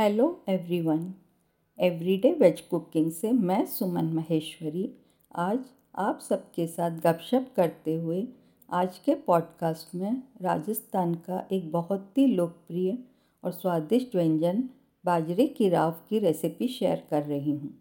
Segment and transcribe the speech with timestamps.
[0.00, 1.14] Hello everyone
[1.78, 4.94] everyday veg cooking से मैं सुमन महेश्वरी।
[5.36, 5.58] आज
[5.94, 8.28] आप सबके साथ गपशप करते हुए
[8.70, 12.98] आज के पॉडकास्ट में राजस्थान का एक बहुत ही लोकप्रिय
[13.44, 14.64] और स्वादिष्ट व्यंजन
[15.04, 17.78] बाजरे की राव की रेसिपी शेयर कर रही हूँ।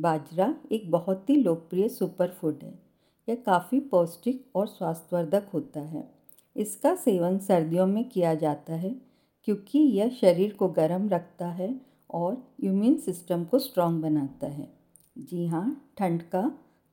[0.00, 2.78] बाजरा एक बहुत ही लोकप्रिय सुपर फ़ूड है।
[3.28, 6.10] यह काफ़ी पौष्टिक और स्वास्थ्यवर्धक होता है।
[6.56, 9.09] इसका सेवन सर्दियों में किया जाता है
[9.44, 11.74] क्योंकि यह शरीर को गर्म रखता है
[12.10, 14.68] और इम्यून सिस्टम को स्ट्रॉन्ग बनाता है।
[15.16, 16.50] जी हाँ ठंड का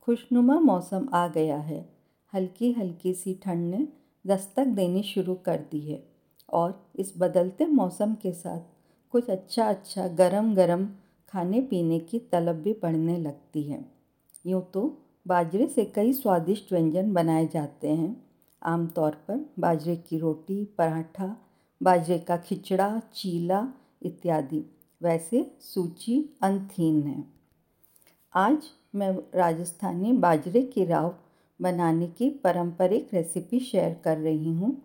[0.07, 1.85] खुशनुमा मौसम आ गया है।
[2.33, 3.87] हल्की हल्की सी ठंड ने
[4.25, 6.03] दस्तक देनी शुरू कर दी है
[6.49, 8.61] और इस बदलते मौसम के साथ
[9.13, 10.87] कुछ अच्छा अच्छा गरम गरम
[11.29, 13.83] खाने पीने की तलब भी बढ़ने लगती है।
[14.45, 14.81] यूँ तो
[15.27, 18.15] बाजरे से कई स्वादिष्ट व्यंजन बनाए जाते हैं।
[18.61, 21.35] आमतौर पर बाजरे की रोटी, पराठा
[21.81, 23.67] बाजरे का खिचड़ा, चीला
[24.01, 24.65] इत्यादि।
[25.01, 27.23] वैसे सूची अंतहीन है।
[28.33, 28.57] आज
[28.95, 31.15] मैं राजस्थानी बाजरे की राव
[31.61, 34.83] बनाने की पारंपरिक रेसिपी शेयर कर रही हूँ,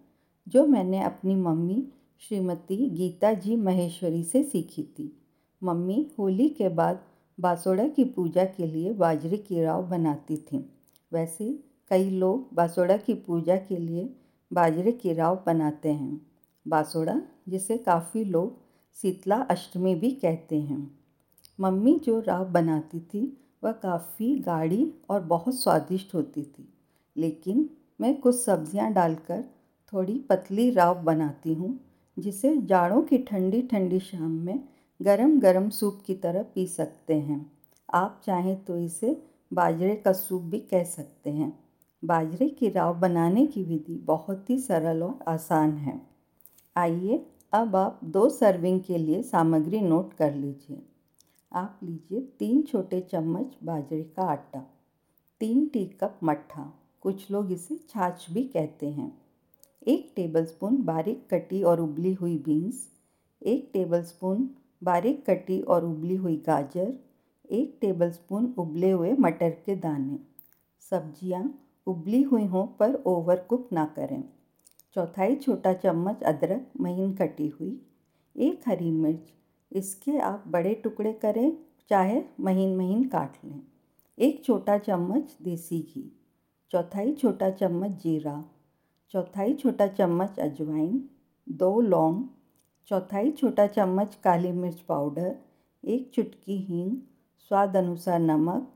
[0.49, 1.89] जो मैंने अपनी मम्मी
[2.21, 5.23] श्रीमती गीता जी महेश्वरी से सीखी थी।
[5.63, 7.01] मम्मी होली के बाद
[7.41, 10.71] बासोड़ा की पूजा के लिए बाजरे की राव बनाती थी।
[11.13, 11.59] वैसे
[11.91, 14.15] कई लोग बासोड़ा की पूजा के लिए
[14.53, 16.32] बाजरे की राव बनाते हैं।
[16.69, 18.61] बासोड़ा, जिसे काफ़ी लोग
[19.03, 20.99] शीतला अष्टमी भी कहते हैं।
[21.61, 26.69] मम्मी जो राव बनाती थी, वह काफ़ी गाढ़ी और बहुत स्वादिष्ट होती थी।
[27.17, 29.45] लेकिन मैं कुछ सब्ज़ियाँ डालकर
[29.93, 31.81] थोड़ी पतली राव बनाती हूँ,
[32.19, 34.65] जिसे जाड़ों की ठंडी ठंडी शाम में
[35.03, 37.53] गरम गरम सूप की तरह पी सकते हैं।
[37.95, 41.59] आप चाहें तो इसे बाजरे का सूप भी कह सकते हैं।
[42.05, 46.12] बाजरे की राव बनाने की विधि बहुत ही सरल और आसान है।
[46.77, 47.17] आइए
[47.53, 50.81] अब आप दो सर्विंग के लिए सामग्री नोट कर लीजिए।
[51.53, 54.61] आप लीजिए तीन छोटे चम्मच बाजरे का आटा,
[55.41, 59.13] तीन टी कप मट्ठा, कुछ लोग इसे छाछ भी कहते हैं।
[59.87, 62.89] एक टेबलस्पून बारीक कटी और उबली हुई बीन्स
[63.43, 64.51] एक टेबलस्पून
[64.83, 66.93] बारीक कटी और उबली हुई गाजर,
[67.51, 70.19] एक टेबलस्पून उबले हुए मटर के दाने।
[70.83, 71.49] सब्ज़ियाँ
[71.87, 74.23] उबली हुई हों पर ओवर कुक ना करें।
[74.97, 77.81] चौथाई छोटा चम्मच अदरक महीन कटी हुई,
[78.37, 79.33] एक हरी मिर्च,
[79.73, 81.57] इसके आप बड़े टुकड़े करें,
[81.91, 83.61] चाहे महीन महीन काट लें।
[84.19, 86.05] एक छोटा चम्मच देसी घी,
[86.73, 88.43] चौथाई छोटा चम्मच जीरा,
[89.15, 91.03] चौथाई छोटा चम्मच अजवाइन,
[91.47, 92.23] दो लौंग,
[92.91, 95.35] चौथाई छोटा चम्मच काली मिर्च पाउडर,
[95.85, 96.97] एक चुटकी हींग,
[97.51, 98.69] स्वाद अनुसार नमक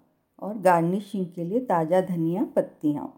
[0.43, 3.13] और गार्निशिंग के लिए ताज़ा धनिया पत्तियाँ।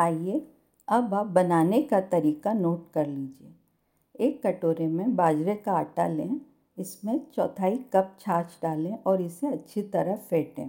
[0.00, 0.46] आइए
[0.88, 6.40] अब आप बनाने का तरीका नोट कर लीजिए। एक कटोरे में बाजरे का आटा लें,
[6.78, 10.68] इसमें चौथाई कप छाछ डालें और इसे अच्छी तरह फेंटें।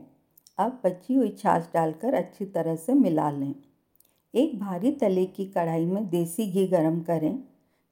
[0.57, 3.53] अब बची हुई छाछ डालकर अच्छी तरह से मिला लें।
[4.33, 7.37] एक भारी तले की कढ़ाई में देसी घी गरम करें,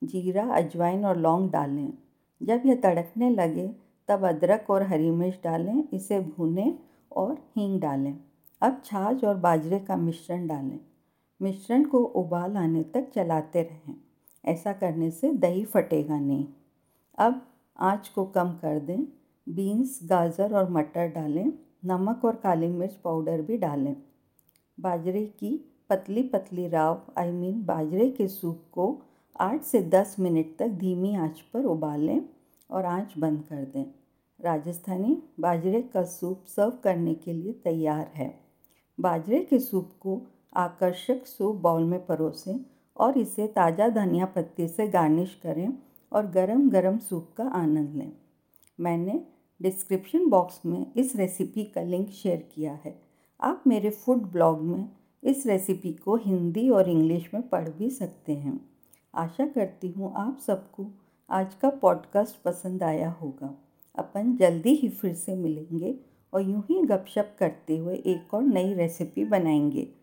[0.01, 1.93] जीरा, अजवाइन और लौंग डालें।
[2.41, 3.67] जब यह तड़कने लगे,
[4.09, 6.79] तब अदरक और हरी मिर्च डालें, इसे भूनें
[7.11, 8.15] और हींग डालें।
[8.61, 10.79] अब छाछ और बाजरे का मिश्रण डालें।
[11.41, 13.95] मिश्रण को उबाल आने तक चलाते रहें।
[14.45, 16.47] ऐसा करने से दही फटेगा नहीं।
[17.17, 17.47] अब
[17.79, 19.03] आँच को कम कर दें।
[19.49, 21.53] बीन्स, गाजर और मटर डालें।
[21.85, 23.95] नमक और काली मिर्च पाउडर भी डालें।
[24.79, 29.01] बाजरे की पतली पतली राव, आई मीन बाजरे के सूप को
[29.39, 32.21] आठ से दस मिनट तक धीमी आँच पर उबालें
[32.71, 33.85] और आँच बंद कर दें।
[34.41, 38.39] राजस्थानी बाजरे का सूप सर्व करने के लिए तैयार है।
[38.99, 40.21] बाजरे के सूप को
[40.55, 42.59] आकर्षक सूप बाउल में परोसें
[42.97, 45.73] और इसे ताज़ा धनिया पत्ती से गार्निश करें
[46.11, 48.11] और गरम गरम सूप का आनंद लें।
[48.79, 49.25] मैंने
[49.61, 53.01] डिस्क्रिप्शन बॉक्स में इस रेसिपी का लिंक शेयर किया है।
[53.41, 54.89] आप मेरे फ़ूड ब्लॉग में
[55.23, 58.69] इस रेसिपी को हिंदी और इंग्लिश में पढ़ भी सकते हैं।
[59.15, 60.87] आशा करती हूँ आप सबको
[61.29, 63.55] आज का पॉडकास्ट पसंद आया होगा।
[63.95, 65.99] अपन जल्दी ही फिर से मिलेंगे
[66.33, 70.02] और यूँ ही गपशप करते हुए एक और नई रेसिपी बनाएँगे।